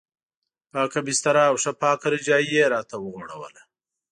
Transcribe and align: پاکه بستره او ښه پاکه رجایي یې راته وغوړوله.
پاکه 0.71 0.99
بستره 1.07 1.43
او 1.49 1.55
ښه 1.63 1.71
پاکه 1.81 2.07
رجایي 2.13 2.49
یې 2.57 2.65
راته 2.73 2.95
وغوړوله. 2.99 3.61